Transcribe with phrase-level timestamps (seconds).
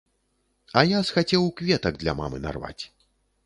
[0.79, 2.79] А я схацеў кветак для мамы нарваць.